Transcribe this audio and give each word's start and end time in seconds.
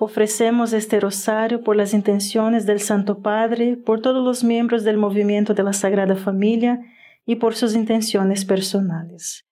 Ofrecemos 0.00 0.72
este 0.72 0.98
rosario 1.00 1.62
por 1.62 1.76
las 1.76 1.94
intenciones 1.94 2.66
del 2.66 2.80
Santo 2.80 3.22
Padre, 3.22 3.76
por 3.76 4.02
todos 4.02 4.24
los 4.24 4.42
miembros 4.42 4.84
del 4.84 4.96
movimiento 4.96 5.54
de 5.54 5.62
la 5.62 5.72
Sagrada 5.72 6.16
Familia 6.16 6.80
y 7.26 7.36
por 7.36 7.54
sus 7.54 7.74
intenciones 7.74 8.44
personales. 8.44 9.46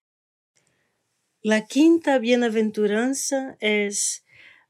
La 1.42 1.64
quinta 1.64 2.18
bienaventuranza 2.18 3.56
es, 3.60 4.24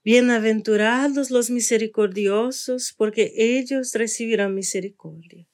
Bienaventurados 0.05 1.31
los 1.31 1.49
misericordiosos, 1.49 2.93
porque 2.97 3.33
ellos 3.37 3.93
recibirán 3.95 4.53
misericordia. 4.53 5.47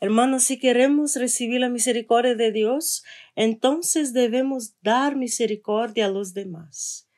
Hermanos, 0.00 0.42
si 0.42 0.58
queremos 0.58 1.14
recibir 1.14 1.60
la 1.60 1.68
misericordia 1.68 2.34
de 2.34 2.50
Dios, 2.50 3.04
entonces 3.36 4.12
debemos 4.12 4.74
dar 4.82 5.14
misericordia 5.14 6.06
a 6.06 6.08
los 6.08 6.34
demás. 6.34 7.08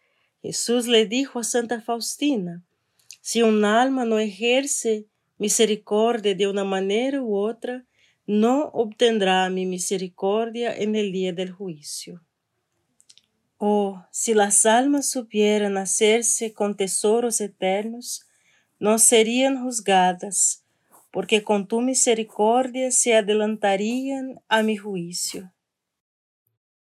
Jesús 0.45 0.87
le 0.87 1.07
dijo 1.07 1.39
a 1.39 1.43
Santa 1.43 1.81
Faustina, 1.81 2.63
si 3.23 3.41
un 3.41 3.65
alma 3.65 4.05
no 4.05 4.19
ejerce 4.19 5.07
misericordia 5.39 6.35
de 6.35 6.47
una 6.47 6.65
manera 6.65 7.23
u 7.23 7.35
otra, 7.35 7.87
no 8.27 8.67
obtendrá 8.75 9.49
mi 9.49 9.65
misericordia 9.65 10.77
en 10.77 10.97
el 10.97 11.13
día 11.13 11.33
del 11.33 11.51
juicio. 11.51 12.23
Oh, 13.57 14.05
si 14.11 14.35
las 14.35 14.67
almas 14.67 15.09
supieran 15.09 15.79
hacerse 15.79 16.53
con 16.53 16.77
tesoros 16.77 17.41
eternos, 17.41 18.27
no 18.79 18.99
serían 18.99 19.63
juzgadas, 19.63 20.63
porque 21.11 21.43
con 21.43 21.67
tu 21.67 21.81
misericordia 21.81 22.91
se 22.91 23.15
adelantarían 23.15 24.43
a 24.49 24.63
mi 24.63 24.77
juicio. 24.77 25.54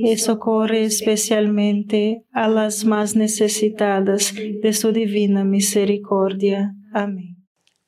y 0.00 0.16
socorre 0.16 0.84
especialmente 0.84 2.24
a 2.32 2.46
las 2.48 2.84
más 2.84 3.16
necesitadas 3.16 4.32
de 4.34 4.72
su 4.72 4.92
divina 4.92 5.42
misericordia. 5.44 6.74
Amén. 6.92 7.44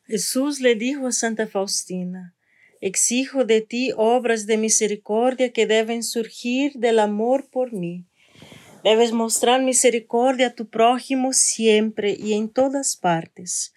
Jesús 0.07 0.61
le 0.61 0.75
dijo 0.75 1.07
a 1.07 1.13
Santa 1.13 1.47
Faustina, 1.47 2.35
Exijo 2.81 3.45
de 3.45 3.61
ti 3.61 3.93
obras 3.97 4.47
de 4.47 4.57
misericordia 4.57 5.53
que 5.53 5.67
deben 5.67 6.03
surgir 6.03 6.73
del 6.75 6.99
amor 6.99 7.49
por 7.49 7.73
mí. 7.73 8.07
Debes 8.83 9.13
mostrar 9.13 9.63
misericordia 9.63 10.49
a 10.49 10.55
tu 10.55 10.69
prójimo 10.69 11.33
siempre 11.33 12.17
y 12.19 12.33
en 12.33 12.49
todas 12.49 12.97
partes. 12.97 13.73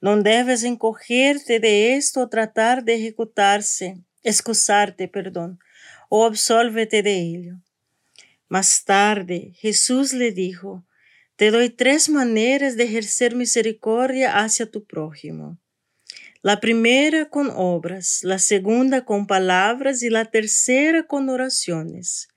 No 0.00 0.20
debes 0.20 0.64
encogerte 0.64 1.60
de 1.60 1.94
esto 1.94 2.22
o 2.22 2.28
tratar 2.28 2.82
de 2.82 2.94
ejecutarse, 2.94 4.02
excusarte, 4.24 5.06
perdón, 5.06 5.60
o 6.08 6.24
absolvete 6.24 7.02
de 7.02 7.20
ello. 7.20 7.60
Más 8.48 8.84
tarde, 8.84 9.52
Jesús 9.56 10.12
le 10.12 10.32
dijo, 10.32 10.86
Te 11.36 11.50
doy 11.50 11.68
tres 11.68 12.08
maneras 12.08 12.76
de 12.76 12.84
ejercer 12.84 13.34
misericordia 13.34 14.38
hacia 14.38 14.70
tu 14.70 14.84
prójimo. 14.84 15.58
La 16.40 16.60
primera 16.60 17.28
con 17.28 17.50
obras, 17.54 18.20
la 18.22 18.38
segunda 18.38 19.04
con 19.04 19.26
palabras 19.26 20.02
y 20.02 20.08
la 20.08 20.24
tercera 20.24 21.06
con 21.06 21.28
oraciones. 21.28 22.28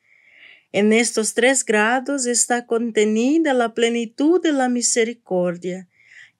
En 0.74 0.92
estos 0.92 1.34
tres 1.34 1.63
grados 1.63 2.25
está 2.25 2.66
contenida 2.66 3.54
la 3.54 3.74
plenitud 3.74 4.42
de 4.42 4.54
la 4.54 4.69
misericordia 4.69 5.88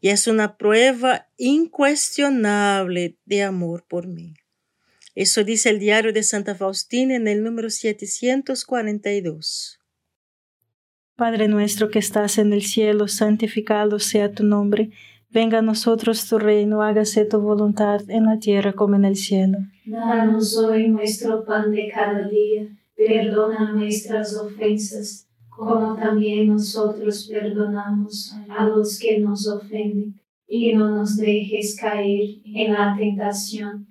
y 0.02 0.10
es 0.10 0.28
una 0.28 0.58
prueba 0.58 1.30
incuestionable 1.38 3.18
de 3.26 3.44
amor 3.44 3.86
por 3.88 4.08
mí. 4.08 4.34
Eso 5.22 5.44
dice 5.44 5.70
el 5.70 5.78
diario 5.78 6.14
de 6.14 6.24
Santa 6.24 6.56
Faustina 6.56 7.16
en 7.16 7.28
el 7.28 7.44
número 7.44 7.70
742. 7.70 9.80
Padre 11.16 11.48
nuestro 11.48 11.92
que 11.92 12.00
estás 12.00 12.40
en 12.40 12.54
el 12.54 12.64
cielo, 12.64 13.08
santificado 13.08 14.00
sea 14.00 14.32
tu 14.32 14.44
nombre 14.44 14.90
Venga 15.30 15.60
a 15.60 15.62
nosotros 15.62 16.28
tu 16.28 16.40
reino, 16.40 16.82
hágase 16.82 17.26
tu 17.26 17.40
voluntad 17.40 18.02
en 18.10 18.26
la 18.26 18.40
tierra 18.40 18.74
como 18.74 18.96
en 18.96 19.06
el 19.06 19.16
cielo. 19.16 19.60
Danos 19.86 20.58
hoy 20.58 20.88
nuestro 20.88 21.46
pan 21.46 21.70
de 21.70 21.92
cada 21.94 22.28
día, 22.28 22.76
perdona 22.96 23.74
nuestras 23.74 24.36
ofensas, 24.36 25.28
como 25.50 25.96
también 25.98 26.48
nosotros 26.48 27.30
perdonamos 27.32 28.34
a 28.50 28.66
los 28.66 28.98
que 28.98 29.20
nos 29.20 29.48
ofenden, 29.48 30.20
y 30.48 30.74
no 30.74 30.90
nos 30.90 31.16
dejes 31.16 31.78
caer 31.80 32.42
en 32.44 32.74
la 32.74 32.96
tentación, 32.98 33.91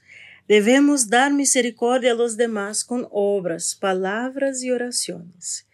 debemos 0.47 1.09
dar 1.09 1.33
misericordia 1.33 2.11
a 2.11 2.15
los 2.15 2.37
demás 2.37 2.83
con 2.83 3.07
obras, 3.11 3.75
palabras 3.75 4.63
y 4.63 4.71
oraciones. 4.71 5.67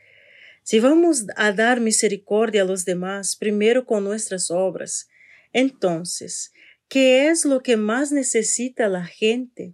Si 0.64 0.80
vamos 0.80 1.26
a 1.36 1.52
dar 1.52 1.80
misericordia 1.80 2.64
a 2.64 2.66
los 2.66 2.86
demás 2.86 3.36
primero 3.36 3.86
con 3.86 4.04
nuestras 4.04 4.52
obras, 4.52 5.08
entonces, 5.54 6.52
¿qué 6.88 7.30
es 7.30 7.46
lo 7.46 7.62
que 7.62 7.78
más 7.78 8.12
necesita 8.12 8.88
la 8.88 9.06
gente? 9.06 9.74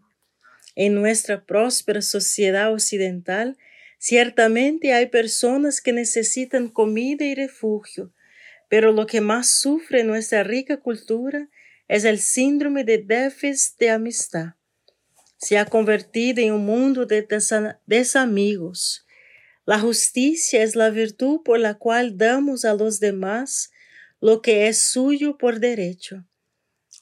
En 0.75 0.95
nuestra 0.95 1.45
próspera 1.45 2.01
sociedad 2.01 2.71
occidental, 2.71 3.57
Ciertamente 4.05 4.91
hay 4.91 5.05
personas 5.05 5.79
que 5.79 5.93
necesitan 5.93 6.67
comida 6.67 7.23
y 7.23 7.35
refugio, 7.35 8.12
pero 8.67 8.91
lo 8.91 9.07
que 9.07 9.21
más 9.21 9.47
sufre 9.47 10.03
nuestra 10.03 10.43
rica 10.43 10.75
cultura 10.81 11.47
es 11.88 12.03
el 12.03 12.19
síndrome 12.19 12.83
de 12.83 12.97
déficit 12.97 13.79
de 13.79 13.91
amistad. 13.91 14.55
Se 15.43 15.57
ha 15.57 15.65
convertido 15.65 16.41
en 16.41 16.53
un 16.53 16.65
mundo 16.65 17.05
de 17.05 17.27
desamigos. 17.85 19.05
La 19.65 19.77
justicia 19.77 20.63
es 20.63 20.77
la 20.77 20.89
virtud 20.89 21.41
por 21.43 21.59
la 21.59 21.73
cual 21.73 22.17
damos 22.17 22.63
a 22.63 22.73
los 22.75 23.01
demás 23.01 23.69
lo 24.21 24.41
que 24.41 24.69
es 24.69 24.81
suyo 24.81 25.38
por 25.38 25.59
derecho. 25.59 26.25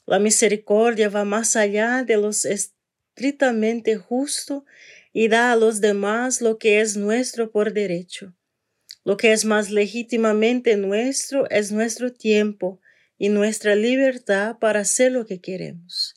La 0.08 0.18
misericordia 0.18 1.08
va 1.10 1.24
más 1.24 1.56
allá 1.56 2.04
de 2.04 2.18
lo 2.18 2.32
estrictamente 2.32 3.98
justo 3.98 4.66
y 5.14 5.28
da 5.28 5.52
a 5.52 5.56
los 5.56 5.80
demás 5.80 6.42
lo 6.42 6.58
que 6.58 6.82
es 6.82 6.98
nuestro 6.98 7.52
por 7.52 7.74
derecho. 7.74 8.34
Lo 9.04 9.18
que 9.18 9.34
es 9.34 9.46
más 9.46 9.70
legítimamente 9.70 10.78
nuestro 10.78 11.48
es 11.52 11.72
nuestro 11.72 12.12
tiempo 12.12 12.82
y 13.20 13.30
nuestra 13.30 13.76
libertad 13.76 14.58
para 14.58 14.80
hacer 14.80 15.12
lo 15.12 15.28
que 15.28 15.40
queremos. 15.40 16.16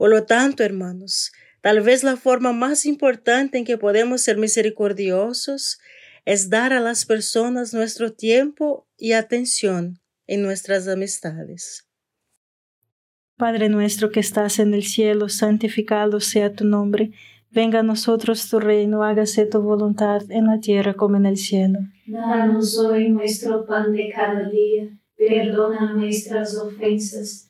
Por 0.00 0.08
lo 0.08 0.24
tanto, 0.24 0.62
hermanos, 0.64 1.30
tal 1.60 1.80
vez 1.80 2.04
la 2.04 2.16
forma 2.16 2.52
más 2.52 2.86
importante 2.86 3.58
en 3.58 3.64
que 3.64 3.78
podemos 3.78 4.22
ser 4.22 4.36
misericordiosos 4.36 5.78
es 6.24 6.50
dar 6.50 6.72
a 6.72 6.80
las 6.80 7.06
personas 7.06 7.74
nuestro 7.74 8.12
tiempo 8.12 8.86
y 8.96 9.12
atención 9.12 10.00
en 10.26 10.42
nuestras 10.42 10.86
amistades. 10.88 11.86
Padre 13.36 13.68
nuestro 13.68 14.10
que 14.10 14.20
estás 14.20 14.58
en 14.58 14.74
el 14.74 14.84
cielo, 14.84 15.28
santificado 15.28 16.20
sea 16.20 16.52
tu 16.52 16.64
nombre 16.64 17.12
Venga 17.52 17.80
a 17.80 17.82
nosotros 17.82 18.48
tu 18.48 18.60
reino, 18.60 19.02
hágase 19.02 19.44
tu 19.44 19.60
voluntad 19.60 20.22
en 20.30 20.46
la 20.46 20.60
tierra 20.60 20.94
como 20.94 21.16
en 21.16 21.26
el 21.26 21.36
cielo. 21.36 21.80
Danos 22.06 22.78
hoy 22.78 23.08
nuestro 23.08 23.66
pan 23.66 23.90
de 23.90 24.08
cada 24.14 24.48
día, 24.48 24.88
perdona 25.16 25.94
nuestras 25.94 26.56
ofensas, 26.56 27.49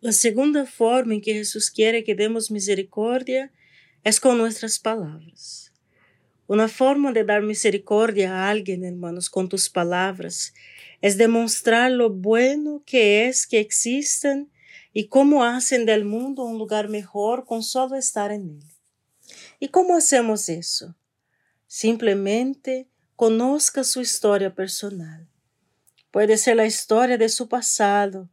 La 0.00 0.12
segunda 0.12 0.66
forma 0.66 1.14
en 1.14 1.20
que 1.20 1.34
Jesús 1.34 1.70
quiere 1.70 2.04
que 2.04 2.14
demos 2.14 2.50
misericordia 2.50 3.52
es 4.02 4.20
con 4.20 4.38
nuestras 4.38 4.78
palabras. 4.78 5.72
Una 6.46 6.68
forma 6.68 7.12
de 7.12 7.24
dar 7.24 7.42
misericordia 7.42 8.34
a 8.34 8.50
alguien, 8.50 8.84
hermanos, 8.84 9.30
con 9.30 9.48
tus 9.48 9.68
palabras, 9.68 10.54
es 11.00 11.16
demostrar 11.16 11.92
lo 11.92 12.10
bueno 12.10 12.82
que 12.84 13.26
es 13.26 13.46
que 13.46 13.60
existan 13.60 14.50
y 14.92 15.06
cómo 15.08 15.44
hacen 15.44 15.86
del 15.86 16.04
mundo 16.04 16.44
un 16.44 16.58
lugar 16.58 16.88
mejor 16.88 17.44
con 17.44 17.62
solo 17.62 17.96
estar 17.96 18.32
en 18.32 18.48
él. 18.48 18.64
¿Y 19.60 19.68
cómo 19.68 19.96
hacemos 19.96 20.48
eso? 20.48 20.96
simplemente 21.70 22.88
conozca 23.14 23.84
su 23.84 24.00
historia 24.00 24.52
personal. 24.56 25.28
Puede 26.10 26.36
ser 26.36 26.56
la 26.56 26.66
historia 26.66 27.16
de 27.16 27.28
su 27.28 27.48
pasado, 27.48 28.28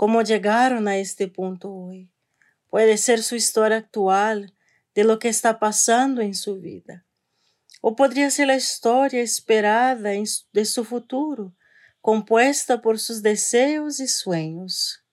cómo 0.00 0.22
llegaron 0.22 0.88
a 0.88 0.96
este 0.96 1.28
punto 1.28 1.70
hoy. 1.70 2.08
Puede 2.70 2.96
ser 2.96 3.22
su 3.22 3.36
historia 3.36 3.76
actual, 3.76 4.54
de 4.94 5.04
lo 5.04 5.18
que 5.18 5.28
está 5.28 5.58
pasando 5.58 6.22
en 6.22 6.32
su 6.32 6.58
vida. 6.58 7.04
O 7.82 7.96
podría 7.96 8.30
ser 8.30 8.46
la 8.46 8.56
historia 8.56 9.20
esperada 9.20 10.12
de 10.54 10.64
su 10.64 10.84
futuro, 10.84 11.52
compuesta 12.00 12.80
por 12.80 12.98
sus 12.98 13.22
deseos 13.22 14.00
y 14.00 14.08
sueños. 14.08 15.04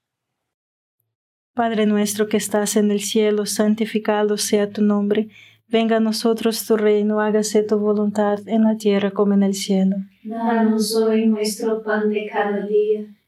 Padre 1.53 1.85
nuestro 1.85 2.29
que 2.29 2.37
estás 2.37 2.77
en 2.77 2.89
el 2.89 3.01
cielo, 3.01 3.45
santificado 3.45 4.37
sea 4.37 4.69
tu 4.69 4.81
nombre. 4.81 5.27
Venga 5.67 5.97
a 5.97 5.99
nosotros 5.99 6.65
tu 6.65 6.77
reino, 6.77 7.19
hágase 7.19 7.61
tu 7.61 7.77
voluntad 7.77 8.39
en 8.47 8.63
la 8.63 8.77
tierra 8.77 9.11
como 9.11 9.33
en 9.33 9.43
el 9.43 9.53
cielo. 9.53 9.97
Danos 10.23 10.95
hoy 10.95 11.25
nuestro 11.25 11.83
pan 11.83 12.09
de 12.09 12.29
cada 12.31 12.65
día, 12.65 13.16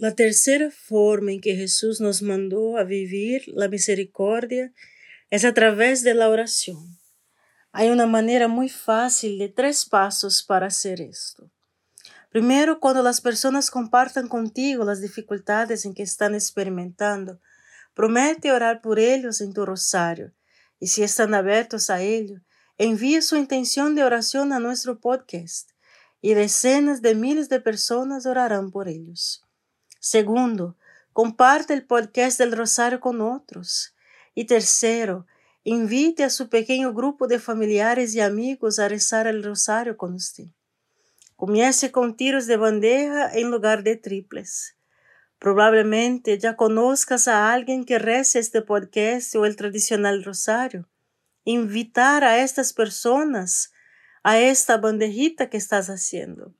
La 0.00 0.14
tercera 0.14 0.70
forma 0.70 1.30
en 1.30 1.42
que 1.42 1.56
Jesús 1.56 2.00
nos 2.00 2.22
mandó 2.22 2.78
a 2.78 2.84
vivir 2.84 3.42
la 3.48 3.68
misericordia 3.68 4.72
es 5.28 5.44
a 5.44 5.52
través 5.52 6.02
de 6.02 6.14
la 6.14 6.30
oración. 6.30 6.98
Hay 7.70 7.90
una 7.90 8.06
manera 8.06 8.48
muy 8.48 8.70
fácil 8.70 9.38
de 9.38 9.50
tres 9.50 9.84
pasos 9.84 10.42
para 10.42 10.68
hacer 10.68 11.02
esto. 11.02 11.50
Primero, 12.30 12.80
cuando 12.80 13.02
las 13.02 13.20
personas 13.20 13.70
compartan 13.70 14.26
contigo 14.28 14.84
las 14.84 15.02
dificultades 15.02 15.84
en 15.84 15.92
que 15.92 16.02
están 16.02 16.34
experimentando, 16.34 17.38
promete 17.92 18.52
orar 18.52 18.80
por 18.80 18.98
ellos 18.98 19.42
en 19.42 19.52
tu 19.52 19.66
rosario 19.66 20.32
y 20.78 20.86
si 20.86 21.02
están 21.02 21.34
abiertos 21.34 21.90
a 21.90 22.00
ello, 22.00 22.40
envíe 22.78 23.20
su 23.20 23.36
intención 23.36 23.94
de 23.94 24.04
oración 24.04 24.54
a 24.54 24.60
nuestro 24.60 24.98
podcast 24.98 25.72
y 26.22 26.32
decenas 26.32 27.02
de 27.02 27.14
miles 27.14 27.50
de 27.50 27.60
personas 27.60 28.24
orarán 28.24 28.70
por 28.70 28.88
ellos. 28.88 29.44
Segundo, 30.00 30.76
comparte 31.12 31.74
el 31.74 31.84
podcast 31.84 32.38
del 32.38 32.52
Rosario 32.52 33.00
con 33.00 33.20
otros. 33.20 33.94
Y 34.34 34.46
tercero, 34.46 35.26
invite 35.62 36.24
a 36.24 36.30
su 36.30 36.48
pequeño 36.48 36.94
grupo 36.94 37.26
de 37.26 37.38
familiares 37.38 38.14
y 38.14 38.20
amigos 38.20 38.78
a 38.78 38.88
rezar 38.88 39.26
el 39.26 39.44
Rosario 39.44 39.98
con 39.98 40.14
usted. 40.14 40.46
Comience 41.36 41.92
con 41.92 42.16
tiros 42.16 42.46
de 42.46 42.56
bandeja 42.56 43.30
en 43.30 43.50
lugar 43.50 43.82
de 43.82 43.96
triples. 43.96 44.74
Probablemente 45.38 46.38
ya 46.38 46.56
conozcas 46.56 47.28
a 47.28 47.52
alguien 47.52 47.84
que 47.84 47.98
reza 47.98 48.38
este 48.38 48.62
podcast 48.62 49.34
o 49.36 49.44
el 49.44 49.56
tradicional 49.56 50.24
rosario. 50.24 50.88
Invitar 51.44 52.24
a 52.24 52.42
estas 52.42 52.72
personas 52.72 53.72
a 54.22 54.38
esta 54.38 54.76
bandejita 54.78 55.50
que 55.50 55.56
estás 55.56 55.88
haciendo. 55.88 56.54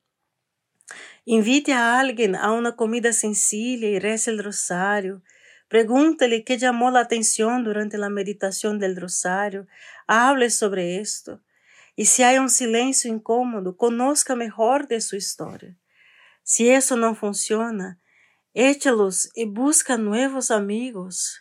Invite 1.24 1.72
a 1.72 1.98
alguien 1.98 2.34
a 2.34 2.52
una 2.52 2.76
comida 2.76 3.12
sencilla 3.12 3.88
y 3.88 3.98
reza 3.98 4.30
el 4.30 4.42
rosario. 4.42 5.22
Pregúntele 5.68 6.44
qué 6.44 6.58
llamó 6.58 6.90
la 6.90 7.00
atención 7.00 7.62
durante 7.62 7.98
la 7.98 8.08
meditación 8.08 8.78
del 8.78 8.96
rosario. 8.96 9.66
Hable 10.06 10.50
sobre 10.50 10.98
esto. 10.98 11.42
Y 11.94 12.06
si 12.06 12.22
hay 12.22 12.38
un 12.38 12.50
silencio 12.50 13.12
incómodo, 13.12 13.76
conozca 13.76 14.34
mejor 14.34 14.88
de 14.88 15.00
su 15.00 15.16
historia. 15.16 15.76
Si 16.42 16.70
eso 16.70 16.96
no 16.96 17.14
funciona, 17.14 18.00
échalos 18.54 19.30
y 19.34 19.44
busca 19.44 19.98
nuevos 19.98 20.50
amigos. 20.50 21.40